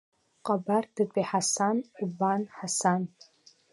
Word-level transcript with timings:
Ҟабардатәи 0.45 1.27
Ҳасан, 1.29 1.77
Ҟәбан 1.95 2.41
Ҳасан… 2.55 3.01